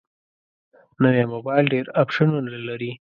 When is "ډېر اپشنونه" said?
1.73-2.55